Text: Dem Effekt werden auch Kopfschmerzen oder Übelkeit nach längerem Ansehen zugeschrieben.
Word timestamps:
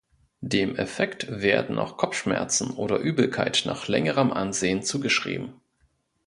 Dem 0.41 0.77
Effekt 0.77 1.27
werden 1.29 1.77
auch 1.77 1.95
Kopfschmerzen 1.95 2.71
oder 2.71 2.97
Übelkeit 2.97 3.61
nach 3.67 3.87
längerem 3.87 4.33
Ansehen 4.33 4.81
zugeschrieben. 4.81 5.53